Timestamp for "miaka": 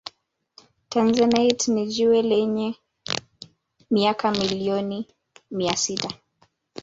3.93-4.31